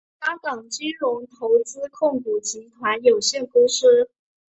[0.25, 4.09] 香港金融投资控股集团有限公司。